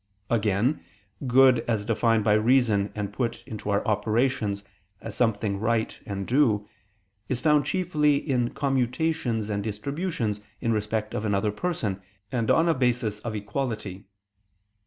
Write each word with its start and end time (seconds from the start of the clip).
Again, 0.31 0.83
good 1.27 1.59
as 1.67 1.85
defined 1.85 2.23
by 2.23 2.33
reason 2.33 2.91
and 2.95 3.13
put 3.13 3.43
into 3.45 3.69
our 3.69 3.85
operations 3.87 4.63
as 4.99 5.13
something 5.13 5.59
right 5.59 5.99
and 6.07 6.25
due, 6.25 6.67
is 7.29 7.39
found 7.39 7.67
chiefly 7.67 8.15
in 8.15 8.49
commutations 8.55 9.47
and 9.51 9.63
distributions 9.63 10.41
in 10.59 10.73
respect 10.73 11.13
of 11.13 11.23
another 11.23 11.51
person, 11.51 12.01
and 12.31 12.49
on 12.49 12.67
a 12.67 12.73
basis 12.73 13.19
of 13.19 13.35
equality. 13.35 14.05